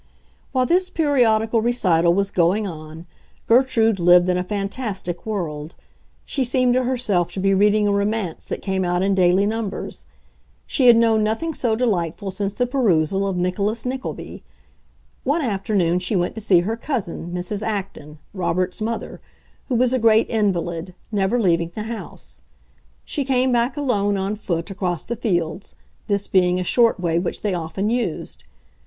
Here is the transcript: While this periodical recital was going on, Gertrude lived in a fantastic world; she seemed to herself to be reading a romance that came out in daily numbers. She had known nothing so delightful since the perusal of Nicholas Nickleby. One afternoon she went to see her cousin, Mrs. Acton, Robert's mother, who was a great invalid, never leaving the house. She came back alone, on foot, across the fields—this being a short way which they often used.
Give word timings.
While 0.51 0.65
this 0.65 0.89
periodical 0.89 1.61
recital 1.61 2.11
was 2.11 2.31
going 2.31 2.65
on, 2.65 3.05
Gertrude 3.45 3.99
lived 3.99 4.29
in 4.29 4.35
a 4.37 4.43
fantastic 4.43 5.27
world; 5.27 5.75
she 6.25 6.43
seemed 6.43 6.73
to 6.73 6.85
herself 6.85 7.31
to 7.33 7.39
be 7.39 7.53
reading 7.53 7.87
a 7.87 7.91
romance 7.91 8.45
that 8.45 8.63
came 8.63 8.83
out 8.83 9.03
in 9.03 9.13
daily 9.13 9.45
numbers. 9.45 10.07
She 10.65 10.87
had 10.87 10.97
known 10.97 11.23
nothing 11.23 11.53
so 11.53 11.75
delightful 11.75 12.31
since 12.31 12.55
the 12.55 12.65
perusal 12.65 13.27
of 13.27 13.37
Nicholas 13.37 13.85
Nickleby. 13.85 14.41
One 15.23 15.43
afternoon 15.43 15.99
she 15.99 16.15
went 16.15 16.33
to 16.33 16.41
see 16.41 16.61
her 16.61 16.75
cousin, 16.75 17.31
Mrs. 17.31 17.61
Acton, 17.61 18.17
Robert's 18.33 18.81
mother, 18.81 19.21
who 19.67 19.75
was 19.75 19.93
a 19.93 19.99
great 19.99 20.27
invalid, 20.31 20.95
never 21.11 21.39
leaving 21.39 21.71
the 21.75 21.83
house. 21.83 22.41
She 23.05 23.23
came 23.23 23.51
back 23.51 23.77
alone, 23.77 24.17
on 24.17 24.35
foot, 24.35 24.71
across 24.71 25.05
the 25.05 25.15
fields—this 25.15 26.25
being 26.25 26.59
a 26.59 26.63
short 26.63 26.99
way 26.99 27.19
which 27.19 27.43
they 27.43 27.53
often 27.53 27.91
used. 27.91 28.45